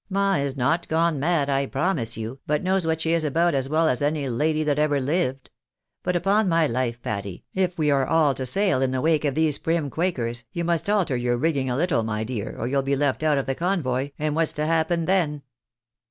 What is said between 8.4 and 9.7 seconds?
sail in the wake of these